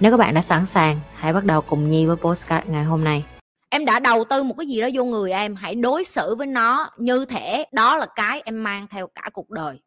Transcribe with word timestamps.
Nếu 0.00 0.10
các 0.10 0.16
bạn 0.16 0.34
đã 0.34 0.42
sẵn 0.42 0.66
sàng, 0.66 1.00
hãy 1.14 1.32
bắt 1.32 1.44
đầu 1.44 1.60
cùng 1.60 1.88
Nhi 1.88 2.06
với 2.06 2.16
postcard 2.16 2.68
ngày 2.68 2.84
hôm 2.84 3.04
nay. 3.04 3.24
em 3.70 3.84
đã 3.84 3.98
đầu 3.98 4.24
tư 4.24 4.42
một 4.42 4.54
cái 4.58 4.66
gì 4.66 4.80
đó 4.80 4.88
vô 4.94 5.04
người 5.04 5.32
em 5.32 5.54
hãy 5.56 5.74
đối 5.74 6.04
xử 6.04 6.34
với 6.34 6.46
nó 6.46 6.90
như 6.96 7.24
thể 7.24 7.64
đó 7.72 7.96
là 7.96 8.06
cái 8.16 8.42
em 8.44 8.64
mang 8.64 8.86
theo 8.90 9.06
cả 9.14 9.30
cuộc 9.32 9.50
đời. 9.50 9.80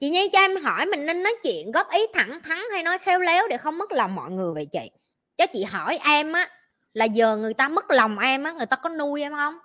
Chị 0.00 0.10
nhi 0.10 0.28
cho 0.32 0.38
em 0.38 0.56
hỏi 0.56 0.86
mình 0.86 1.06
nên 1.06 1.22
nói 1.22 1.34
chuyện 1.42 1.72
góp 1.72 1.90
ý 1.90 2.00
thẳng 2.14 2.38
thắn 2.42 2.58
hay 2.72 2.82
nói 2.82 2.98
khéo 2.98 3.20
léo 3.20 3.48
để 3.48 3.56
không 3.56 3.78
mất 3.78 3.92
lòng 3.92 4.14
mọi 4.14 4.30
người 4.30 4.54
vậy 4.54 4.66
chị? 4.72 4.90
Cho 5.36 5.46
chị 5.52 5.64
hỏi 5.64 5.98
em 6.04 6.32
á 6.32 6.48
là 6.92 7.04
giờ 7.04 7.36
người 7.36 7.54
ta 7.54 7.68
mất 7.68 7.90
lòng 7.90 8.18
em 8.18 8.44
á 8.44 8.52
người 8.52 8.66
ta 8.66 8.76
có 8.76 8.88
nuôi 8.88 9.22
em 9.22 9.32
không? 9.32 9.58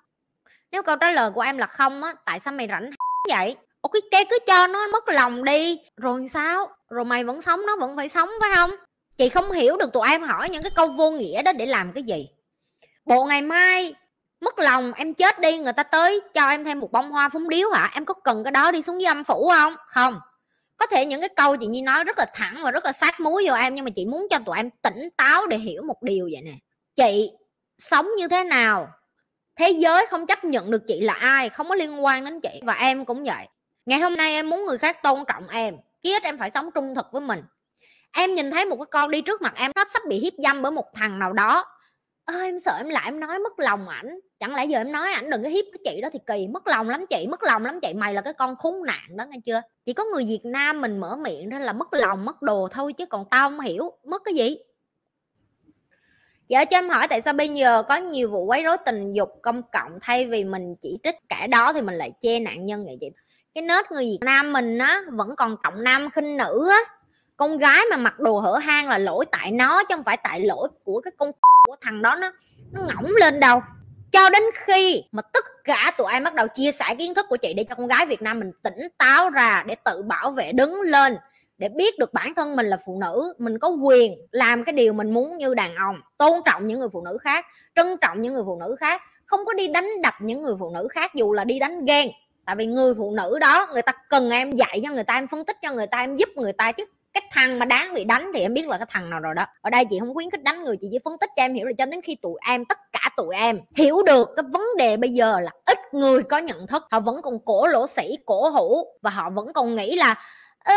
Nếu 0.71 0.83
câu 0.83 0.95
trả 0.95 1.11
lời 1.11 1.31
của 1.31 1.41
em 1.41 1.57
là 1.57 1.67
không 1.67 2.03
á 2.03 2.13
tại 2.25 2.39
sao 2.39 2.53
mày 2.53 2.67
rảnh 2.67 2.89
vậy? 3.29 3.55
Ủa, 3.85 3.89
cái 3.89 4.01
cái 4.11 4.25
cứ 4.29 4.37
cho 4.47 4.67
nó 4.67 4.87
mất 4.87 5.09
lòng 5.09 5.43
đi. 5.43 5.79
Rồi 5.97 6.27
sao? 6.33 6.69
Rồi 6.89 7.05
mày 7.05 7.23
vẫn 7.23 7.41
sống, 7.41 7.65
nó 7.65 7.75
vẫn 7.75 7.95
phải 7.97 8.09
sống, 8.09 8.29
phải 8.41 8.49
không? 8.55 8.71
Chị 9.17 9.29
không 9.29 9.51
hiểu 9.51 9.77
được, 9.77 9.93
tụi 9.93 10.07
em 10.09 10.23
hỏi 10.23 10.49
những 10.49 10.61
cái 10.63 10.71
câu 10.75 10.87
vô 10.97 11.11
nghĩa 11.11 11.41
đó 11.41 11.51
để 11.51 11.65
làm 11.65 11.91
cái 11.93 12.03
gì. 12.03 12.27
Bộ 13.05 13.25
ngày 13.25 13.41
mai, 13.41 13.93
mất 14.41 14.59
lòng, 14.59 14.93
em 14.93 15.13
chết 15.13 15.39
đi, 15.39 15.57
người 15.57 15.73
ta 15.73 15.83
tới 15.83 16.21
cho 16.33 16.47
em 16.47 16.65
thêm 16.65 16.79
một 16.79 16.91
bông 16.91 17.11
hoa 17.11 17.29
phúng 17.29 17.49
điếu 17.49 17.69
hả? 17.69 17.91
Em 17.93 18.05
có 18.05 18.13
cần 18.13 18.43
cái 18.43 18.51
đó 18.51 18.71
đi 18.71 18.81
xuống 18.81 18.97
với 18.97 19.05
âm 19.05 19.23
phủ 19.23 19.51
không? 19.55 19.75
Không. 19.87 20.19
Có 20.77 20.85
thể 20.85 21.05
những 21.05 21.21
cái 21.21 21.29
câu 21.29 21.57
chị 21.57 21.67
nhi 21.67 21.81
nói 21.81 22.03
rất 22.03 22.17
là 22.17 22.25
thẳng 22.33 22.59
và 22.63 22.71
rất 22.71 22.85
là 22.85 22.91
sát 22.93 23.19
muối 23.19 23.45
vô 23.47 23.53
em, 23.53 23.75
nhưng 23.75 23.85
mà 23.85 23.91
chị 23.95 24.05
muốn 24.05 24.27
cho 24.29 24.39
tụi 24.45 24.57
em 24.57 24.69
tỉnh 24.81 25.09
táo 25.17 25.47
để 25.47 25.57
hiểu 25.57 25.81
một 25.83 26.03
điều 26.03 26.29
vậy 26.33 26.41
nè. 26.41 26.53
Chị 26.95 27.31
sống 27.77 28.07
như 28.17 28.27
thế 28.27 28.43
nào? 28.43 28.87
Thế 29.55 29.69
giới 29.69 30.05
không 30.05 30.25
chấp 30.25 30.43
nhận 30.43 30.71
được 30.71 30.81
chị 30.87 31.01
là 31.01 31.13
ai, 31.13 31.49
không 31.49 31.69
có 31.69 31.75
liên 31.75 32.03
quan 32.05 32.25
đến 32.25 32.41
chị. 32.41 32.61
Và 32.63 32.73
em 32.73 33.05
cũng 33.05 33.23
vậy 33.23 33.47
ngày 33.85 33.99
hôm 33.99 34.17
nay 34.17 34.31
em 34.31 34.49
muốn 34.49 34.65
người 34.65 34.77
khác 34.77 35.03
tôn 35.03 35.23
trọng 35.27 35.47
em, 35.47 35.77
chí 36.01 36.11
ít 36.11 36.23
em 36.23 36.37
phải 36.37 36.51
sống 36.51 36.69
trung 36.75 36.95
thực 36.95 37.11
với 37.11 37.21
mình. 37.21 37.43
Em 38.11 38.33
nhìn 38.33 38.51
thấy 38.51 38.65
một 38.65 38.75
cái 38.75 38.85
con 38.85 39.11
đi 39.11 39.21
trước 39.21 39.41
mặt 39.41 39.53
em, 39.57 39.71
nó 39.75 39.85
sắp 39.93 40.01
bị 40.09 40.19
hiếp 40.19 40.33
dâm 40.37 40.61
bởi 40.61 40.71
một 40.71 40.93
thằng 40.93 41.19
nào 41.19 41.33
đó. 41.33 41.65
Ơ, 42.25 42.41
em 42.41 42.59
sợ 42.59 42.75
em 42.77 42.89
lại 42.89 43.05
em 43.05 43.19
nói 43.19 43.39
mất 43.39 43.59
lòng 43.59 43.87
ảnh. 43.87 44.19
Chẳng 44.39 44.55
lẽ 44.55 44.65
giờ 44.65 44.79
em 44.79 44.91
nói 44.91 45.11
ảnh 45.13 45.29
đừng 45.29 45.43
có 45.43 45.49
hiếp 45.49 45.65
cái 45.73 45.79
chị 45.83 46.01
đó 46.01 46.09
thì 46.13 46.19
kỳ. 46.25 46.47
Mất 46.47 46.67
lòng 46.67 46.89
lắm 46.89 47.05
chị, 47.09 47.27
mất 47.27 47.43
lòng 47.43 47.65
lắm 47.65 47.79
chị. 47.81 47.93
Mày 47.93 48.13
là 48.13 48.21
cái 48.21 48.33
con 48.33 48.55
khốn 48.55 48.83
nạn 48.85 49.17
đó, 49.17 49.25
nghe 49.29 49.37
chưa? 49.45 49.61
Chỉ 49.85 49.93
có 49.93 50.03
người 50.03 50.25
việt 50.25 50.41
nam 50.43 50.81
mình 50.81 50.97
mở 50.97 51.15
miệng 51.15 51.49
ra 51.49 51.59
là 51.59 51.73
mất 51.73 51.93
lòng, 51.93 52.25
mất 52.25 52.41
đồ 52.41 52.67
thôi 52.71 52.93
chứ 52.93 53.05
còn 53.05 53.25
tao 53.31 53.49
không 53.49 53.59
hiểu. 53.59 53.91
Mất 54.03 54.21
cái 54.25 54.33
gì? 54.33 54.57
Dạ 56.47 56.65
cho 56.65 56.77
em 56.77 56.89
hỏi 56.89 57.07
tại 57.07 57.21
sao 57.21 57.33
bây 57.33 57.49
giờ 57.49 57.83
có 57.83 57.95
nhiều 57.95 58.29
vụ 58.29 58.45
quấy 58.45 58.63
rối 58.63 58.77
tình 58.85 59.13
dục 59.13 59.29
công 59.41 59.61
cộng 59.71 59.91
thay 60.01 60.25
vì 60.25 60.43
mình 60.43 60.75
chỉ 60.81 60.99
trích 61.03 61.15
cả 61.29 61.47
đó 61.47 61.73
thì 61.73 61.81
mình 61.81 61.95
lại 61.95 62.11
chê 62.21 62.39
nạn 62.39 62.65
nhân 62.65 62.85
vậy 62.85 62.97
chị? 63.01 63.09
Cái 63.55 63.61
nết 63.61 63.91
người 63.91 64.03
Việt 64.03 64.19
Nam 64.21 64.53
mình 64.53 64.77
á, 64.77 65.01
vẫn 65.11 65.35
còn 65.35 65.55
trọng 65.63 65.83
nam 65.83 66.09
khinh 66.09 66.37
nữ 66.37 66.67
á. 66.69 66.79
Con 67.37 67.57
gái 67.57 67.81
mà 67.91 67.97
mặc 67.97 68.19
đồ 68.19 68.39
hở 68.39 68.57
hang 68.57 68.89
là 68.89 68.97
lỗi 68.97 69.25
tại 69.31 69.51
nó 69.51 69.83
chứ 69.83 69.95
không 69.95 70.03
phải 70.03 70.17
tại 70.23 70.39
lỗi 70.39 70.67
của 70.83 71.01
cái 71.01 71.11
con 71.17 71.31
của 71.67 71.75
thằng 71.81 72.01
đó 72.01 72.15
nó 72.15 72.31
nó 72.71 72.81
ngỗng 72.81 73.11
lên 73.19 73.39
đâu. 73.39 73.61
Cho 74.11 74.29
đến 74.29 74.43
khi 74.53 75.03
mà 75.11 75.21
tất 75.21 75.45
cả 75.63 75.91
tụi 75.97 76.11
em 76.11 76.23
bắt 76.23 76.33
đầu 76.33 76.47
chia 76.47 76.71
sẻ 76.71 76.95
kiến 76.97 77.13
thức 77.13 77.25
của 77.29 77.37
chị 77.37 77.53
để 77.53 77.63
cho 77.69 77.75
con 77.75 77.87
gái 77.87 78.05
Việt 78.05 78.21
Nam 78.21 78.39
mình 78.39 78.51
tỉnh 78.63 78.87
táo 78.97 79.29
ra 79.29 79.63
để 79.67 79.75
tự 79.75 80.03
bảo 80.03 80.31
vệ 80.31 80.51
đứng 80.51 80.81
lên, 80.81 81.17
để 81.57 81.69
biết 81.69 81.99
được 81.99 82.13
bản 82.13 82.33
thân 82.35 82.55
mình 82.55 82.65
là 82.65 82.77
phụ 82.85 82.99
nữ, 83.01 83.33
mình 83.37 83.59
có 83.59 83.69
quyền 83.69 84.15
làm 84.31 84.63
cái 84.63 84.73
điều 84.73 84.93
mình 84.93 85.13
muốn 85.13 85.37
như 85.37 85.53
đàn 85.53 85.75
ông, 85.75 85.95
tôn 86.17 86.31
trọng 86.45 86.67
những 86.67 86.79
người 86.79 86.89
phụ 86.93 87.01
nữ 87.01 87.17
khác, 87.21 87.45
trân 87.75 87.87
trọng 88.01 88.21
những 88.21 88.33
người 88.33 88.43
phụ 88.45 88.57
nữ 88.59 88.75
khác, 88.79 89.01
không 89.25 89.39
có 89.45 89.53
đi 89.53 89.67
đánh 89.67 89.89
đập 90.01 90.13
những 90.19 90.43
người 90.43 90.55
phụ 90.59 90.69
nữ 90.73 90.87
khác 90.91 91.15
dù 91.15 91.33
là 91.33 91.43
đi 91.43 91.59
đánh 91.59 91.85
ghen 91.85 92.09
tại 92.45 92.55
vì 92.55 92.65
người 92.65 92.93
phụ 92.97 93.11
nữ 93.11 93.39
đó 93.39 93.67
người 93.73 93.81
ta 93.81 93.91
cần 94.09 94.29
em 94.29 94.51
dạy 94.51 94.81
cho 94.83 94.91
người 94.91 95.03
ta 95.03 95.13
em 95.13 95.27
phân 95.27 95.45
tích 95.45 95.57
cho 95.61 95.71
người 95.71 95.87
ta 95.87 95.97
em 95.97 96.15
giúp 96.15 96.29
người 96.35 96.53
ta 96.53 96.71
chứ. 96.71 96.85
Cái 97.13 97.23
thằng 97.31 97.59
mà 97.59 97.65
đáng 97.65 97.93
bị 97.93 98.03
đánh 98.03 98.31
thì 98.33 98.41
em 98.41 98.53
biết 98.53 98.67
là 98.67 98.77
cái 98.77 98.87
thằng 98.89 99.09
nào 99.09 99.19
rồi 99.19 99.33
đó. 99.35 99.45
Ở 99.61 99.69
đây 99.69 99.85
chị 99.85 99.99
không 99.99 100.13
khuyến 100.13 100.29
khích 100.29 100.43
đánh 100.43 100.63
người 100.63 100.77
chị 100.81 100.87
chỉ 100.91 100.99
phân 101.05 101.17
tích 101.21 101.29
cho 101.35 101.43
em 101.43 101.53
hiểu 101.53 101.65
là 101.65 101.71
cho 101.77 101.85
đến 101.85 102.01
khi 102.01 102.15
tụi 102.15 102.33
em 102.47 102.65
tất 102.65 102.77
cả 102.93 103.09
tụi 103.17 103.35
em 103.35 103.59
hiểu 103.75 104.03
được 104.03 104.29
cái 104.35 104.43
vấn 104.51 104.61
đề 104.77 104.97
bây 104.97 105.09
giờ 105.09 105.39
là 105.39 105.51
ít 105.65 105.77
người 105.91 106.23
có 106.23 106.37
nhận 106.37 106.67
thức. 106.67 106.83
Họ 106.91 106.99
vẫn 106.99 107.21
còn 107.21 107.39
cổ 107.45 107.67
lỗ 107.67 107.87
sĩ 107.87 108.17
cổ 108.25 108.49
hủ 108.49 108.87
và 109.01 109.09
họ 109.09 109.29
vẫn 109.29 109.53
còn 109.53 109.75
nghĩ 109.75 109.95
là 109.95 110.15
ơ 110.59 110.73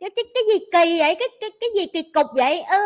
cái, 0.00 0.10
cái 0.16 0.24
cái 0.34 0.42
gì 0.52 0.58
kỳ 0.72 0.98
vậy? 0.98 1.14
Cái 1.14 1.28
cái 1.40 1.50
cái 1.60 1.70
gì 1.74 1.86
kỳ 1.92 2.02
cục 2.14 2.26
vậy? 2.34 2.60
Ơ 2.60 2.78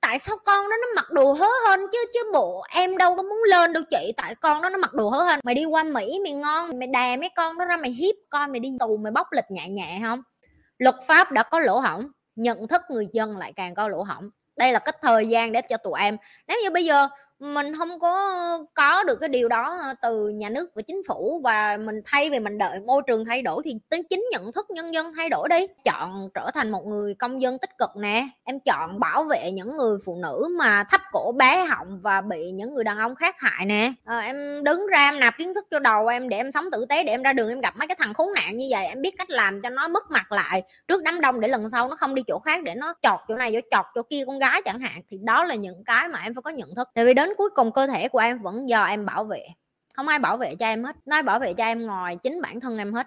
tại 0.00 0.18
sao 0.18 0.36
con 0.44 0.64
đó 0.70 0.76
nó 0.80 0.86
mặc 0.96 1.10
đồ 1.10 1.32
hớ 1.32 1.48
hơn 1.68 1.80
chứ? 1.92 1.98
Chứ 2.14 2.20
bộ 2.32 2.64
em 2.74 2.96
đâu 2.96 3.16
có 3.16 3.22
muốn 3.22 3.38
lên 3.48 3.72
đâu 3.72 3.82
chị. 3.90 4.12
Tại 4.16 4.34
con 4.34 4.62
đó 4.62 4.68
nó 4.68 4.78
mặc 4.78 4.94
đồ 4.94 5.08
hớ 5.08 5.18
hơn 5.18 5.40
mày 5.44 5.54
đi 5.54 5.64
qua 5.64 5.82
mỹ, 5.82 6.20
mày 6.24 6.32
ngon, 6.32 6.78
mày 6.78 6.88
đè 6.88 7.16
mấy 7.16 7.28
con 7.36 7.58
đó 7.58 7.64
ra, 7.64 7.76
mày 7.76 7.90
hiếp 7.90 8.14
con, 8.30 8.52
mày 8.52 8.60
đi 8.60 8.72
tù, 8.80 8.96
mày 8.96 9.12
bóc 9.12 9.26
lịch 9.32 9.50
nhẹ 9.50 9.68
nhẹ 9.68 9.98
không? 10.02 10.22
Luật 10.78 10.96
pháp 11.06 11.32
đã 11.32 11.42
có 11.42 11.60
lỗ 11.60 11.78
hỏng 11.78 12.08
nhận 12.36 12.68
thức 12.68 12.82
người 12.90 13.08
dân 13.12 13.36
lại 13.36 13.52
càng 13.56 13.74
có 13.74 13.88
lỗ 13.88 14.02
hỏng 14.02 14.30
đây 14.56 14.72
là 14.72 14.78
cái 14.78 14.92
thời 15.02 15.28
gian 15.28 15.52
để 15.52 15.62
cho 15.62 15.76
tụi 15.76 16.00
em. 16.00 16.16
Nếu 16.46 16.58
như 16.62 16.70
bây 16.70 16.84
giờ 16.84 17.08
mình 17.40 17.76
không 17.78 18.00
có 18.00 18.58
có 18.74 19.04
được 19.04 19.16
cái 19.20 19.28
điều 19.28 19.48
đó 19.48 19.78
ờ, 19.82 19.94
từ 20.02 20.28
nhà 20.28 20.48
nước 20.48 20.70
và 20.74 20.82
chính 20.82 21.02
phủ 21.08 21.40
và 21.44 21.76
mình 21.76 22.00
thay 22.04 22.30
vì 22.30 22.38
mình 22.38 22.58
đợi 22.58 22.80
môi 22.80 23.02
trường 23.06 23.24
thay 23.24 23.42
đổi 23.42 23.62
thì 23.64 23.74
tính 23.88 24.02
chính 24.10 24.24
nhận 24.32 24.52
thức 24.52 24.66
nhân 24.70 24.94
dân 24.94 25.12
thay 25.16 25.28
đổi 25.28 25.48
đi. 25.48 25.66
Chọn 25.84 26.28
trở 26.34 26.50
thành 26.54 26.70
một 26.70 26.86
người 26.86 27.14
công 27.14 27.42
dân 27.42 27.58
tích 27.58 27.78
cực 27.78 27.90
nè 27.96 28.28
em 28.44 28.60
chọn 28.60 29.00
bảo 29.00 29.24
vệ 29.24 29.50
những 29.50 29.76
người 29.76 29.98
phụ 30.04 30.16
nữ 30.22 30.48
mà 30.58 30.84
thấp 30.90 31.00
cổ 31.12 31.32
bé 31.32 31.64
họng 31.64 32.00
và 32.02 32.20
bị 32.20 32.50
những 32.50 32.74
người 32.74 32.84
đàn 32.84 32.98
ông 32.98 33.14
khác 33.14 33.36
hại 33.38 33.66
nè. 33.66 33.92
À, 34.04 34.18
em 34.18 34.64
đứng 34.64 34.86
ra 34.86 35.08
em 35.08 35.20
nạp 35.20 35.38
kiến 35.38 35.54
thức 35.54 35.66
cho 35.70 35.78
đầu 35.78 36.06
em 36.06 36.28
để 36.28 36.36
em 36.36 36.50
sống 36.50 36.64
tử 36.72 36.86
tế 36.88 37.04
để 37.04 37.12
em 37.12 37.22
ra 37.22 37.32
đường 37.32 37.48
em 37.48 37.60
gặp 37.60 37.76
mấy 37.76 37.88
cái 37.88 37.96
thằng 38.00 38.14
khốn 38.14 38.28
nạn 38.34 38.56
như 38.56 38.66
vậy 38.70 38.86
em 38.86 39.02
biết 39.02 39.14
cách 39.18 39.30
làm 39.30 39.62
cho 39.62 39.70
nó 39.70 39.88
mất 39.88 40.10
mặt 40.10 40.32
lại 40.32 40.62
trước 40.88 41.02
đám 41.02 41.20
đông 41.20 41.40
để 41.40 41.48
lần 41.48 41.70
sau 41.70 41.88
nó 41.88 41.96
không 41.96 42.14
đi 42.14 42.22
chỗ 42.26 42.38
khác 42.38 42.62
để 42.64 42.74
nó 42.74 42.94
chọt 43.02 43.20
chỗ 43.28 43.36
này 43.36 43.52
chỗ 43.52 43.60
chọt 43.70 43.84
chỗ 43.94 44.02
kia 44.02 44.24
con 44.26 44.38
gái 44.38 44.62
chẳng 44.64 44.80
hạn 44.80 45.02
thì 45.10 45.18
đó 45.22 45.44
là 45.44 45.54
những 45.54 45.84
cái 45.84 46.08
mà 46.08 46.20
em 46.24 46.34
phải 46.34 46.42
có 46.42 46.50
nhận 46.50 46.74
thức. 46.74 46.88
Tại 46.94 47.06
vì 47.06 47.14
đến 47.14 47.27
cuối 47.36 47.50
cùng 47.54 47.72
cơ 47.72 47.86
thể 47.86 48.08
của 48.08 48.18
em 48.18 48.38
vẫn 48.38 48.68
do 48.68 48.84
em 48.84 49.06
bảo 49.06 49.24
vệ. 49.24 49.46
Không 49.94 50.08
ai 50.08 50.18
bảo 50.18 50.36
vệ 50.36 50.54
cho 50.54 50.66
em 50.66 50.84
hết 50.84 50.96
nói 51.06 51.22
bảo 51.22 51.38
vệ 51.38 51.54
cho 51.54 51.64
em 51.64 51.86
ngoài 51.86 52.16
chính 52.16 52.42
bản 52.42 52.60
thân 52.60 52.78
em 52.78 52.92
hết. 52.92 53.06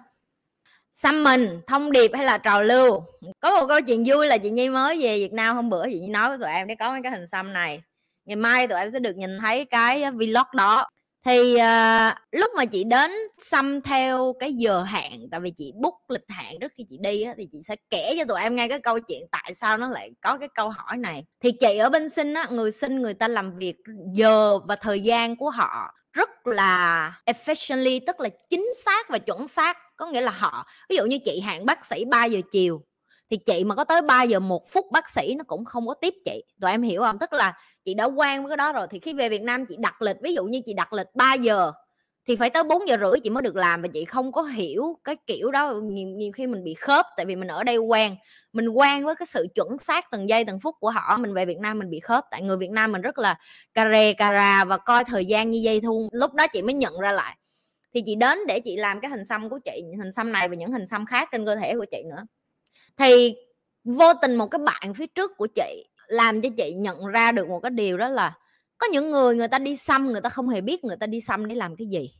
Xăm 0.92 1.24
mình, 1.24 1.60
thông 1.66 1.92
điệp 1.92 2.10
hay 2.14 2.24
là 2.24 2.38
trào 2.38 2.62
lưu? 2.62 3.04
Có 3.40 3.60
một 3.60 3.66
câu 3.66 3.80
chuyện 3.80 4.04
vui 4.06 4.26
là 4.26 4.38
chị 4.38 4.50
nhi 4.50 4.68
mới 4.68 5.02
về 5.02 5.18
việt 5.18 5.32
nam 5.32 5.56
hôm 5.56 5.70
bữa, 5.70 5.84
chị 5.90 6.00
nhi 6.00 6.08
nói 6.08 6.28
với 6.28 6.38
tụi 6.38 6.48
em 6.48 6.68
để 6.68 6.74
có 6.74 6.90
mấy 6.90 7.00
cái 7.02 7.12
hình 7.12 7.26
xăm 7.26 7.52
này. 7.52 7.82
Ngày 8.24 8.36
mai 8.36 8.66
tụi 8.66 8.78
em 8.78 8.90
sẽ 8.90 8.98
được 8.98 9.16
nhìn 9.16 9.38
thấy 9.38 9.64
cái 9.64 10.10
vlog 10.10 10.46
đó 10.56 10.88
thì 11.24 11.54
uh, 11.54 12.14
lúc 12.32 12.50
mà 12.56 12.64
chị 12.64 12.84
đến 12.84 13.10
xăm 13.38 13.80
theo 13.80 14.34
cái 14.38 14.52
giờ 14.52 14.82
hạn 14.82 15.12
tại 15.30 15.40
vì 15.40 15.50
chị 15.50 15.72
book 15.74 15.94
lịch 16.08 16.24
hạn 16.28 16.54
trước 16.60 16.72
khi 16.76 16.86
chị 16.90 16.98
đi 17.00 17.22
á, 17.22 17.34
thì 17.36 17.48
chị 17.52 17.58
sẽ 17.62 17.76
kể 17.90 18.14
cho 18.18 18.24
tụi 18.24 18.40
em 18.40 18.56
nghe 18.56 18.68
cái 18.68 18.78
câu 18.78 19.00
chuyện 19.00 19.22
tại 19.32 19.54
sao 19.54 19.78
nó 19.78 19.88
lại 19.88 20.10
có 20.22 20.38
cái 20.38 20.48
câu 20.54 20.68
hỏi 20.68 20.96
này. 20.96 21.24
Thì 21.40 21.52
chị 21.60 21.78
ở 21.78 21.90
bên 21.90 22.08
sinh 22.08 22.34
á 22.34 22.46
người 22.50 22.72
sinh 22.72 23.02
người 23.02 23.14
ta 23.14 23.28
làm 23.28 23.58
việc 23.58 23.76
giờ 24.14 24.58
và 24.58 24.76
thời 24.76 25.02
gian 25.02 25.36
của 25.36 25.50
họ 25.50 25.94
rất 26.12 26.46
là 26.46 27.12
efficiently 27.26 28.00
tức 28.06 28.20
là 28.20 28.28
chính 28.50 28.66
xác 28.84 29.08
và 29.08 29.18
chuẩn 29.18 29.48
xác. 29.48 29.78
Có 29.96 30.06
nghĩa 30.06 30.20
là 30.20 30.32
họ 30.32 30.66
ví 30.88 30.96
dụ 30.96 31.04
như 31.04 31.18
chị 31.24 31.40
hạn 31.40 31.66
bác 31.66 31.86
sĩ 31.86 32.04
3 32.04 32.24
giờ 32.24 32.40
chiều 32.52 32.82
thì 33.32 33.38
chị 33.38 33.64
mà 33.64 33.74
có 33.74 33.84
tới 33.84 34.02
3 34.02 34.22
giờ 34.22 34.40
một 34.40 34.70
phút 34.70 34.86
bác 34.92 35.10
sĩ 35.10 35.34
nó 35.38 35.44
cũng 35.44 35.64
không 35.64 35.86
có 35.86 35.94
tiếp 35.94 36.14
chị. 36.24 36.44
Tụi 36.60 36.70
em 36.70 36.82
hiểu 36.82 37.02
không? 37.02 37.18
Tức 37.18 37.32
là 37.32 37.58
chị 37.84 37.94
đã 37.94 38.04
quen 38.04 38.42
với 38.42 38.50
cái 38.50 38.56
đó 38.56 38.72
rồi 38.72 38.86
thì 38.90 38.98
khi 38.98 39.12
về 39.12 39.28
Việt 39.28 39.42
Nam 39.42 39.66
chị 39.66 39.76
đặt 39.78 40.02
lịch 40.02 40.16
ví 40.22 40.34
dụ 40.34 40.44
như 40.44 40.60
chị 40.66 40.72
đặt 40.74 40.92
lịch 40.92 41.06
3 41.14 41.34
giờ 41.34 41.72
thì 42.28 42.36
phải 42.36 42.50
tới 42.50 42.64
4 42.64 42.88
giờ 42.88 42.96
rưỡi 43.00 43.20
chị 43.20 43.30
mới 43.30 43.42
được 43.42 43.56
làm 43.56 43.82
và 43.82 43.88
chị 43.92 44.04
không 44.04 44.32
có 44.32 44.42
hiểu 44.42 44.98
cái 45.04 45.16
kiểu 45.26 45.50
đó. 45.50 45.72
Nhiều, 45.82 46.08
nhiều 46.08 46.32
khi 46.32 46.46
mình 46.46 46.64
bị 46.64 46.74
khớp 46.74 47.06
tại 47.16 47.26
vì 47.26 47.36
mình 47.36 47.48
ở 47.48 47.64
đây 47.64 47.76
quen. 47.76 48.16
Mình 48.52 48.68
quen 48.68 49.04
với 49.04 49.14
cái 49.14 49.26
sự 49.26 49.46
chuẩn 49.54 49.78
xác 49.78 50.10
từng 50.10 50.28
giây 50.28 50.44
từng 50.44 50.60
phút 50.60 50.74
của 50.80 50.90
họ. 50.90 51.16
Mình 51.16 51.34
về 51.34 51.44
Việt 51.44 51.58
Nam 51.58 51.78
mình 51.78 51.90
bị 51.90 52.00
khớp. 52.00 52.24
Tại 52.30 52.42
người 52.42 52.56
Việt 52.56 52.70
Nam 52.70 52.92
mình 52.92 53.02
rất 53.02 53.18
là 53.18 53.38
care 53.74 54.12
cara 54.12 54.64
và 54.64 54.76
coi 54.76 55.04
thời 55.04 55.26
gian 55.26 55.50
như 55.50 55.58
dây 55.58 55.80
thun. 55.80 56.08
Lúc 56.12 56.34
đó 56.34 56.46
chị 56.52 56.62
mới 56.62 56.74
nhận 56.74 56.98
ra 57.00 57.12
lại. 57.12 57.36
Thì 57.94 58.02
chị 58.06 58.14
đến 58.14 58.38
để 58.48 58.60
chị 58.60 58.76
làm 58.76 59.00
cái 59.00 59.10
hình 59.10 59.24
xăm 59.24 59.50
của 59.50 59.58
chị 59.64 59.82
hình 59.98 60.12
xăm 60.12 60.32
này 60.32 60.48
và 60.48 60.54
những 60.54 60.72
hình 60.72 60.86
xăm 60.86 61.06
khác 61.06 61.28
trên 61.32 61.46
cơ 61.46 61.56
thể 61.56 61.74
của 61.74 61.86
chị 61.90 62.02
nữa 62.10 62.24
thì 62.98 63.34
vô 63.84 64.12
tình 64.22 64.34
một 64.34 64.46
cái 64.46 64.58
bạn 64.58 64.94
phía 64.94 65.06
trước 65.06 65.36
của 65.36 65.46
chị 65.46 65.88
làm 66.06 66.40
cho 66.40 66.48
chị 66.56 66.72
nhận 66.72 67.06
ra 67.06 67.32
được 67.32 67.48
một 67.48 67.60
cái 67.60 67.70
điều 67.70 67.96
đó 67.96 68.08
là 68.08 68.34
có 68.78 68.86
những 68.92 69.10
người 69.10 69.34
người 69.34 69.48
ta 69.48 69.58
đi 69.58 69.76
xăm, 69.76 70.12
người 70.12 70.20
ta 70.20 70.28
không 70.28 70.48
hề 70.48 70.60
biết 70.60 70.84
người 70.84 70.96
ta 70.96 71.06
đi 71.06 71.20
xăm 71.20 71.48
để 71.48 71.54
làm 71.54 71.76
cái 71.76 71.86
gì. 71.86 72.10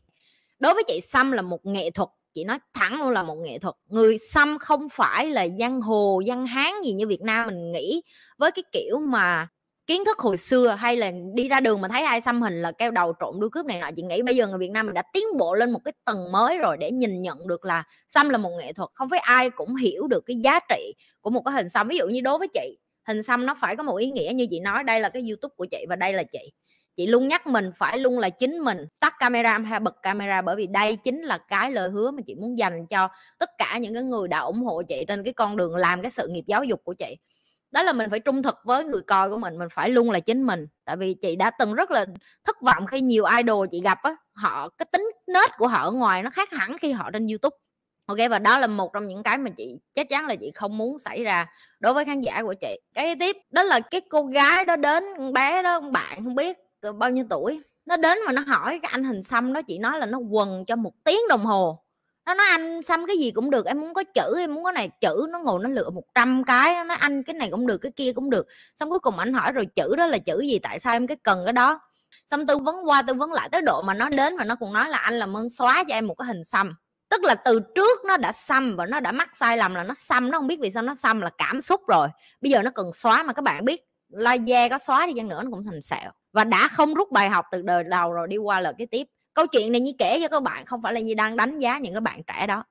Đối 0.58 0.74
với 0.74 0.84
chị, 0.86 1.00
xăm 1.00 1.32
là 1.32 1.42
một 1.42 1.66
nghệ 1.66 1.90
thuật, 1.90 2.08
chị 2.34 2.44
nói 2.44 2.58
thẳng 2.74 3.00
luôn 3.00 3.10
là 3.10 3.22
một 3.22 3.34
nghệ 3.34 3.58
thuật. 3.58 3.74
Người 3.86 4.18
xăm 4.18 4.58
không 4.58 4.88
phải 4.88 5.26
là 5.26 5.48
giang 5.58 5.80
hồ 5.80 6.22
văn 6.26 6.46
hán 6.46 6.72
gì 6.84 6.92
như 6.92 7.06
việt 7.06 7.20
nam 7.22 7.46
mình 7.46 7.72
nghĩ. 7.72 8.02
Với 8.38 8.50
cái 8.50 8.62
kiểu 8.72 8.98
mà 8.98 9.48
kiến 9.86 10.04
thức 10.04 10.18
hồi 10.18 10.36
xưa 10.36 10.68
hay 10.68 10.96
là 10.96 11.12
đi 11.34 11.48
ra 11.48 11.60
đường 11.60 11.80
mà 11.80 11.88
thấy 11.88 12.02
ai 12.02 12.20
xăm 12.20 12.42
hình 12.42 12.62
là 12.62 12.72
keo 12.72 12.90
đầu 12.90 13.12
trộn 13.20 13.40
đuôi 13.40 13.50
cướp 13.50 13.66
này 13.66 13.80
nọ. 13.80 13.90
Chị 13.96 14.02
nghĩ 14.02 14.22
bây 14.22 14.36
giờ 14.36 14.46
người 14.46 14.58
Việt 14.58 14.70
Nam 14.70 14.86
mình 14.86 14.94
đã 14.94 15.02
tiến 15.12 15.24
bộ 15.38 15.54
lên 15.54 15.70
một 15.70 15.80
cái 15.84 15.92
tầng 16.04 16.32
mới 16.32 16.58
rồi 16.58 16.76
để 16.76 16.90
nhìn 16.90 17.22
nhận 17.22 17.46
được 17.46 17.64
là 17.64 17.84
xăm 18.08 18.28
là 18.28 18.38
một 18.38 18.50
nghệ 18.58 18.72
thuật, 18.72 18.90
không 18.94 19.08
phải 19.10 19.18
ai 19.18 19.50
cũng 19.50 19.74
hiểu 19.76 20.06
được 20.06 20.26
cái 20.26 20.36
giá 20.36 20.60
trị 20.68 20.94
của 21.20 21.30
một 21.30 21.42
cái 21.44 21.54
hình 21.54 21.68
xăm. 21.68 21.88
Ví 21.88 21.96
dụ 21.96 22.06
như 22.06 22.20
đối 22.20 22.38
với 22.38 22.48
chị, 22.48 22.78
hình 23.08 23.22
xăm 23.22 23.46
nó 23.46 23.56
phải 23.60 23.76
có 23.76 23.82
một 23.82 23.96
ý 23.96 24.10
nghĩa 24.10 24.32
như 24.34 24.46
chị 24.50 24.60
nói, 24.60 24.84
đây 24.84 25.00
là 25.00 25.08
cái 25.08 25.22
youtube 25.28 25.54
của 25.56 25.66
chị 25.70 25.86
và 25.88 25.96
đây 25.96 26.12
là 26.12 26.22
chị. 26.22 26.52
Chị 26.96 27.06
luôn 27.06 27.28
nhắc 27.28 27.46
mình, 27.46 27.70
phải 27.76 27.98
luôn 27.98 28.18
là 28.18 28.30
chính 28.30 28.58
mình. 28.58 28.78
Tắt 29.00 29.14
camera 29.18 29.58
hay 29.58 29.80
bật 29.80 30.02
camera 30.02 30.42
bởi 30.42 30.56
vì 30.56 30.66
đây 30.66 30.96
chính 30.96 31.22
là 31.22 31.38
cái 31.38 31.70
lời 31.70 31.90
hứa 31.90 32.10
mà 32.10 32.22
chị 32.26 32.34
muốn 32.34 32.58
dành 32.58 32.86
cho 32.86 33.08
tất 33.38 33.50
cả 33.58 33.78
những 33.78 33.94
cái 33.94 34.02
người 34.02 34.28
đã 34.28 34.38
ủng 34.38 34.62
hộ 34.62 34.82
chị 34.82 35.04
trên 35.08 35.24
cái 35.24 35.32
con 35.32 35.56
đường 35.56 35.76
làm 35.76 36.02
cái 36.02 36.10
sự 36.10 36.28
nghiệp 36.28 36.44
giáo 36.46 36.64
dục 36.64 36.80
của 36.84 36.94
chị 36.94 37.16
đó 37.72 37.82
là 37.82 37.92
mình 37.92 38.10
phải 38.10 38.20
trung 38.20 38.42
thực 38.42 38.58
với 38.64 38.84
người 38.84 39.02
coi 39.06 39.30
của 39.30 39.38
mình 39.38 39.58
mình 39.58 39.68
phải 39.72 39.90
luôn 39.90 40.10
là 40.10 40.20
chính 40.20 40.42
mình. 40.42 40.66
Tại 40.84 40.96
vì 40.96 41.14
chị 41.14 41.36
đã 41.36 41.50
từng 41.50 41.74
rất 41.74 41.90
là 41.90 42.06
thất 42.44 42.62
vọng 42.62 42.86
khi 42.86 43.00
nhiều 43.00 43.24
idol 43.38 43.66
chị 43.70 43.80
gặp 43.80 43.98
á, 44.02 44.16
họ, 44.32 44.68
cái 44.68 44.86
tính 44.92 45.10
nết 45.26 45.50
của 45.58 45.68
họ 45.68 45.82
ở 45.84 45.90
ngoài 45.90 46.22
nó 46.22 46.30
khác 46.30 46.50
hẳn 46.52 46.78
khi 46.78 46.92
họ 46.92 47.10
trên 47.10 47.26
youtube. 47.26 47.56
Ok, 48.06 48.18
và 48.30 48.38
đó 48.38 48.58
là 48.58 48.66
một 48.66 48.92
trong 48.92 49.06
những 49.06 49.22
cái 49.22 49.38
mà 49.38 49.50
chị, 49.56 49.78
chắc 49.94 50.08
chắn 50.08 50.26
là 50.26 50.36
chị 50.36 50.50
không 50.54 50.78
muốn 50.78 50.98
xảy 50.98 51.24
ra 51.24 51.46
đối 51.80 51.94
với 51.94 52.04
khán 52.04 52.20
giả 52.20 52.42
của 52.42 52.54
chị. 52.60 52.80
Cái 52.94 53.16
tiếp, 53.16 53.36
đó 53.50 53.62
là 53.62 53.80
cái 53.80 54.00
cô 54.10 54.22
gái 54.22 54.64
đó 54.64 54.76
đến 54.76 55.32
bé 55.32 55.62
đó 55.62 55.80
bạn 55.80 56.24
không 56.24 56.34
biết 56.34 56.58
bao 56.98 57.10
nhiêu 57.10 57.24
tuổi, 57.30 57.60
nó 57.86 57.96
đến 57.96 58.18
mà 58.26 58.32
nó 58.32 58.42
hỏi 58.46 58.78
cái 58.82 58.90
anh 58.92 59.04
hình 59.04 59.22
xăm 59.22 59.52
đó, 59.52 59.62
chị 59.62 59.78
nói 59.78 59.98
là 59.98 60.06
nó 60.06 60.18
quần 60.18 60.64
cho 60.64 60.76
một 60.76 60.92
tiếng 61.04 61.20
đồng 61.28 61.44
hồ 61.44 61.81
nó 62.26 62.34
nói, 62.34 62.46
anh 62.50 62.82
xăm 62.82 63.06
cái 63.06 63.16
gì 63.18 63.30
cũng 63.30 63.50
được, 63.50 63.66
em 63.66 63.80
muốn 63.80 63.94
có 63.94 64.04
chữ, 64.14 64.34
em 64.38 64.54
muốn 64.54 64.64
có 64.64 64.72
này 64.72 64.90
chữ, 65.00 65.26
nó 65.30 65.38
ngồi 65.38 65.60
nó 65.62 65.68
lựa 65.68 65.90
100 65.90 66.44
cái, 66.44 66.74
nó 66.74 66.84
nói, 66.84 66.96
anh, 67.00 67.22
cái 67.22 67.34
này 67.34 67.48
cũng 67.50 67.66
được, 67.66 67.78
cái 67.78 67.92
kia 67.96 68.12
cũng 68.12 68.30
được. 68.30 68.46
Xong 68.76 68.90
cuối 68.90 68.98
cùng 68.98 69.18
anh 69.18 69.32
hỏi, 69.32 69.52
rồi 69.52 69.66
chữ 69.66 69.96
đó 69.96 70.06
là 70.06 70.18
chữ 70.18 70.40
gì? 70.40 70.58
Tại 70.58 70.78
sao 70.78 70.92
em 70.92 71.06
cái 71.06 71.16
cần 71.22 71.42
cái 71.44 71.52
đó? 71.52 71.80
Xong 72.26 72.46
tư 72.46 72.58
vấn 72.58 72.88
qua, 72.88 73.02
tư 73.02 73.14
vấn 73.14 73.32
lại 73.32 73.48
tới 73.52 73.62
độ 73.62 73.82
mà 73.82 73.94
nó 73.94 74.08
đến 74.08 74.36
mà 74.36 74.44
nó 74.44 74.54
cũng 74.54 74.72
nói 74.72 74.88
là, 74.88 74.98
anh 74.98 75.14
làm 75.14 75.36
ơn 75.36 75.48
xóa 75.48 75.84
cho 75.88 75.94
em 75.94 76.06
một 76.06 76.14
cái 76.14 76.26
hình 76.26 76.44
xăm. 76.44 76.74
Tức 77.10 77.24
là 77.24 77.34
từ 77.34 77.60
trước 77.74 78.04
nó 78.04 78.16
đã 78.16 78.32
xăm 78.32 78.76
và 78.76 78.86
nó 78.86 79.00
đã 79.00 79.12
mắc 79.12 79.36
sai 79.36 79.56
lầm 79.56 79.74
là 79.74 79.82
nó 79.82 79.94
xăm, 79.94 80.30
nó 80.30 80.38
không 80.38 80.46
biết 80.46 80.58
vì 80.60 80.70
sao 80.70 80.82
nó 80.82 80.94
xăm 80.94 81.20
là 81.20 81.30
cảm 81.38 81.62
xúc 81.62 81.80
rồi. 81.88 82.08
Bây 82.40 82.50
giờ 82.50 82.62
nó 82.62 82.70
cần 82.70 82.92
xóa 82.92 83.22
mà 83.22 83.32
các 83.32 83.42
bạn 83.42 83.64
biết, 83.64 83.80
laser 84.08 84.70
có 84.70 84.78
xóa 84.78 85.06
đi 85.06 85.12
chăng 85.16 85.28
nữa 85.28 85.42
nó 85.44 85.50
cũng 85.50 85.64
thành 85.64 85.80
sẹo. 85.80 86.10
Và 86.32 86.44
đã 86.44 86.68
không 86.68 86.94
rút 86.94 87.10
bài 87.10 87.30
học 87.30 87.44
từ 87.50 87.62
đời 87.62 87.84
đầu 87.84 88.12
rồi, 88.12 88.28
đi 88.28 88.36
qua 88.36 88.60
lời 88.60 88.74
cái 88.78 88.86
tiếp 88.86 89.06
câu 89.34 89.46
chuyện 89.46 89.72
này 89.72 89.80
như 89.80 89.92
kể 89.98 90.20
cho 90.22 90.28
các 90.28 90.42
bạn, 90.42 90.64
không 90.64 90.82
phải 90.82 90.92
là 90.92 91.00
như 91.00 91.14
đang 91.14 91.36
đánh 91.36 91.58
giá 91.58 91.78
những 91.78 91.94
cái 91.94 92.00
bạn 92.00 92.22
trẻ 92.26 92.46
đó. 92.46 92.64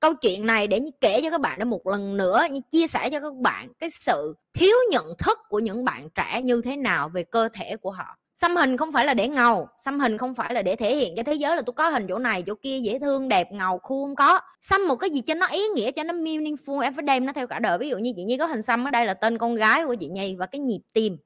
Câu 0.00 0.14
chuyện 0.14 0.46
này 0.46 0.66
để 0.66 0.80
như 0.80 0.90
kể 1.00 1.20
cho 1.22 1.30
các 1.30 1.40
bạn 1.40 1.58
để 1.58 1.64
một 1.64 1.86
lần 1.86 2.16
nữa 2.16 2.40
như 2.50 2.60
chia 2.70 2.86
sẻ 2.86 3.10
cho 3.10 3.20
các 3.20 3.34
bạn 3.34 3.68
cái 3.78 3.90
sự 3.90 4.34
thiếu 4.54 4.76
nhận 4.90 5.06
thức 5.18 5.38
của 5.48 5.58
những 5.58 5.84
bạn 5.84 6.08
trẻ 6.14 6.42
như 6.42 6.62
thế 6.62 6.76
nào 6.76 7.08
về 7.08 7.22
cơ 7.22 7.48
thể 7.54 7.76
của 7.76 7.90
họ. 7.90 8.16
Xăm 8.34 8.56
hình 8.56 8.76
không 8.76 8.92
phải 8.92 9.04
là 9.04 9.14
để 9.14 9.28
ngầu, 9.28 9.68
xăm 9.84 10.00
hình 10.00 10.18
không 10.18 10.34
phải 10.34 10.54
là 10.54 10.62
để 10.62 10.76
thể 10.76 10.96
hiện 10.96 11.14
cho 11.16 11.22
thế 11.22 11.34
giới 11.34 11.56
là 11.56 11.62
tôi 11.62 11.74
có 11.74 11.88
hình 11.88 12.06
chỗ 12.08 12.18
này, 12.18 12.42
chỗ 12.46 12.54
kia, 12.62 12.78
dễ 12.78 12.98
thương, 12.98 13.28
đẹp, 13.28 13.52
ngầu 13.52 13.78
khu 13.78 14.06
không 14.06 14.16
có. 14.16 14.40
Xăm 14.62 14.88
một 14.88 14.96
cái 14.96 15.10
gì 15.10 15.20
cho 15.20 15.34
nó 15.34 15.46
ý 15.46 15.62
nghĩa, 15.74 15.90
cho 15.90 16.02
nó 16.02 16.14
meaningful 16.14 16.80
em 16.80 16.94
phải 16.94 17.02
đem 17.02 17.26
nó 17.26 17.32
theo 17.32 17.46
cả 17.46 17.58
đời. 17.58 17.78
Ví 17.78 17.88
dụ 17.88 17.98
như 17.98 18.12
chị 18.16 18.24
nhi 18.24 18.36
có 18.38 18.46
hình 18.46 18.62
xăm 18.62 18.84
ở 18.84 18.90
đây 18.90 19.06
là 19.06 19.14
tên 19.14 19.38
con 19.38 19.54
gái 19.54 19.84
của 19.84 19.94
chị 19.94 20.08
nhi 20.08 20.36
và 20.38 20.46
cái 20.46 20.58
nhịp 20.58 20.80
tim 20.92 21.16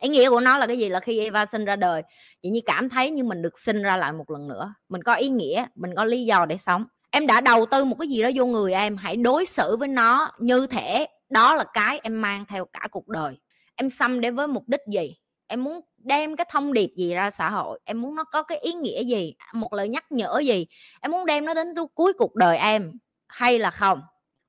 ý 0.00 0.08
nghĩa 0.08 0.30
của 0.30 0.40
nó 0.40 0.58
là 0.58 0.66
cái 0.66 0.78
gì? 0.78 0.88
Là 0.88 1.00
khi 1.00 1.18
Eva 1.18 1.46
sinh 1.46 1.64
ra 1.64 1.76
đời, 1.76 2.02
chị 2.42 2.48
nhi 2.48 2.62
cảm 2.66 2.88
thấy 2.88 3.10
như 3.10 3.24
mình 3.24 3.42
được 3.42 3.58
sinh 3.58 3.82
ra 3.82 3.96
lại 3.96 4.12
một 4.12 4.30
lần 4.30 4.48
nữa. 4.48 4.74
Mình 4.88 5.02
có 5.02 5.14
ý 5.14 5.28
nghĩa, 5.28 5.66
mình 5.74 5.94
có 5.96 6.04
lý 6.04 6.24
do 6.24 6.46
để 6.46 6.56
sống. 6.56 6.84
Em 7.10 7.26
đã 7.26 7.40
đầu 7.40 7.66
tư 7.66 7.84
một 7.84 7.96
cái 7.98 8.08
gì 8.08 8.22
đó 8.22 8.30
vô 8.34 8.46
người 8.46 8.72
em, 8.72 8.96
hãy 8.96 9.16
đối 9.16 9.46
xử 9.46 9.76
với 9.76 9.88
nó 9.88 10.30
như 10.38 10.66
thể 10.66 11.06
đó 11.30 11.54
là 11.54 11.64
cái 11.72 12.00
em 12.02 12.22
mang 12.22 12.44
theo 12.48 12.64
cả 12.64 12.88
cuộc 12.90 13.08
đời. 13.08 13.38
Em 13.74 13.90
xăm 13.90 14.20
để 14.20 14.30
với 14.30 14.46
mục 14.46 14.64
đích 14.66 14.80
gì? 14.92 15.16
Em 15.46 15.64
muốn 15.64 15.80
đem 15.98 16.36
cái 16.36 16.46
thông 16.50 16.72
điệp 16.72 16.90
gì 16.96 17.14
ra 17.14 17.30
xã 17.30 17.50
hội? 17.50 17.80
Em 17.84 18.00
muốn 18.00 18.14
nó 18.14 18.24
có 18.24 18.42
cái 18.42 18.58
ý 18.58 18.72
nghĩa 18.72 19.04
gì? 19.04 19.34
Một 19.54 19.72
lời 19.72 19.88
nhắc 19.88 20.12
nhở 20.12 20.38
gì? 20.38 20.66
Em 21.00 21.12
muốn 21.12 21.26
đem 21.26 21.44
nó 21.44 21.54
đến 21.54 21.74
cuối 21.94 22.12
cuộc 22.12 22.34
đời 22.34 22.56
em 22.56 22.92
hay 23.28 23.58
là 23.58 23.70
không? 23.70 24.02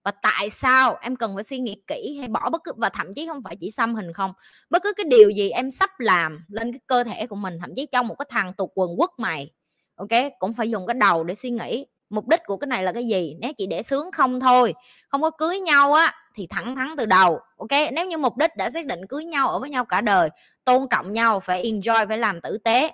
Và 0.04 0.12
tại 0.12 0.50
sao 0.50 0.98
em 1.02 1.16
cần 1.16 1.36
phải 1.36 1.44
suy 1.44 1.58
nghĩ 1.58 1.82
kỹ 1.88 2.18
hay 2.20 2.28
bỏ 2.28 2.50
bất 2.50 2.62
cứ, 2.64 2.72
và 2.78 2.90
thậm 2.90 3.14
chí 3.14 3.28
không 3.28 3.44
phải 3.44 3.56
chỉ 3.56 3.72
xăm 3.72 3.96
hình 3.96 4.14
không, 4.14 4.34
bất 4.70 4.84
cứ 4.84 4.94
cái 4.98 5.04
điều 5.04 5.30
gì 5.30 5.50
em 5.50 5.72
sắp 5.72 6.00
làm 6.00 6.46
lên 6.48 6.74
cái 6.74 6.80
cơ 6.88 7.04
thể 7.04 7.28
của 7.28 7.36
mình, 7.36 7.58
thậm 7.62 7.70
chí 7.76 7.86
trong 7.92 8.08
một 8.08 8.16
cái 8.16 8.26
thằng 8.30 8.54
tục 8.54 8.72
quần 8.76 8.98
quất 8.98 9.10
mày, 9.18 9.52
ok, 9.96 10.10
cũng 10.40 10.54
phải 10.54 10.70
dùng 10.70 10.88
cái 10.88 10.94
đầu 10.94 11.24
để 11.24 11.36
suy 11.36 11.50
nghĩ 11.50 11.86
mục 12.10 12.28
đích 12.28 12.40
của 12.46 12.58
cái 12.58 12.68
này 12.68 12.84
là 12.84 12.92
cái 12.92 13.08
gì. 13.08 13.36
Nếu 13.40 13.54
chỉ 13.58 13.68
để 13.68 13.84
sướng 13.84 14.12
không 14.12 14.40
thôi, 14.40 14.74
không 15.08 15.22
có 15.22 15.30
cưới 15.30 15.60
nhau 15.60 15.94
á, 15.94 16.16
thì 16.36 16.48
thẳng 16.50 16.76
thắn 16.76 16.88
từ 16.98 17.06
đầu, 17.06 17.40
ok? 17.58 17.92
Nếu 17.94 18.06
như 18.06 18.18
mục 18.18 18.38
đích 18.38 18.56
đã 18.56 18.70
xác 18.70 18.86
định 18.86 19.08
cưới 19.08 19.26
nhau, 19.26 19.50
ở 19.50 19.60
với 19.60 19.70
nhau 19.70 19.86
cả 19.86 20.02
đời, 20.02 20.30
tôn 20.66 20.88
trọng 20.90 21.14
nhau, 21.14 21.40
phải 21.40 21.64
enjoy, 21.64 22.08
phải 22.08 22.18
làm 22.18 22.42
tử 22.42 22.58
tế. 22.58 22.92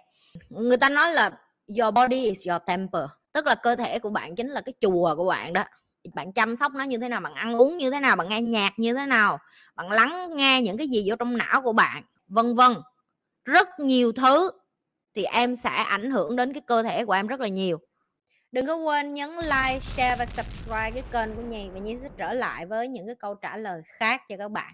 Người 0.49 0.77
ta 0.77 0.89
nói 0.89 1.13
là, 1.13 1.31
your 1.79 1.93
body 1.93 2.25
is 2.25 2.47
your 2.47 2.61
temple. 2.65 3.01
Tức 3.33 3.45
là 3.45 3.55
cơ 3.55 3.75
thể 3.75 3.99
của 3.99 4.09
bạn 4.09 4.35
chính 4.35 4.49
là 4.49 4.61
cái 4.61 4.73
chùa 4.81 5.15
của 5.15 5.25
bạn 5.25 5.53
đó 5.53 5.63
bạn 6.13 6.33
chăm 6.33 6.55
sóc 6.55 6.73
nó 6.73 6.83
như 6.83 6.97
thế 6.97 7.09
nào, 7.09 7.21
bạn 7.21 7.33
ăn 7.33 7.55
uống 7.55 7.77
như 7.77 7.91
thế 7.91 7.99
nào, 7.99 8.15
bạn 8.15 8.29
nghe 8.29 8.41
nhạc 8.41 8.73
như 8.77 8.93
thế 8.93 9.05
nào, 9.05 9.39
bạn 9.75 9.91
lắng 9.91 10.33
nghe 10.35 10.61
những 10.61 10.77
cái 10.77 10.87
gì 10.87 11.03
vô 11.09 11.15
trong 11.15 11.37
não 11.37 11.61
của 11.61 11.73
bạn, 11.73 12.03
vân 12.27 12.55
vân. 12.55 12.73
Rất 13.45 13.79
nhiều 13.79 14.11
thứ 14.11 14.51
thì 15.15 15.23
em 15.23 15.55
sẽ 15.55 15.69
ảnh 15.69 16.11
hưởng 16.11 16.35
đến 16.35 16.53
cái 16.53 16.61
cơ 16.67 16.83
thể 16.83 17.05
của 17.05 17.13
em 17.13 17.27
rất 17.27 17.39
là 17.39 17.47
nhiều. 17.47 17.79
Đừng 18.51 18.65
có 18.65 18.75
quên 18.75 19.13
nhấn 19.13 19.29
like, 19.29 19.79
share 19.79 20.15
và 20.19 20.25
subscribe 20.25 20.91
cái 20.91 21.03
kênh 21.11 21.35
của 21.35 21.41
nhì 21.41 21.69
và 21.69 21.79
nhi 21.79 21.97
sẽ 22.01 22.09
trở 22.17 22.33
lại 22.33 22.65
với 22.65 22.87
những 22.87 23.05
cái 23.05 23.15
câu 23.15 23.35
trả 23.35 23.57
lời 23.57 23.81
khác 23.85 24.21
cho 24.29 24.35
các 24.37 24.51
bạn. 24.51 24.73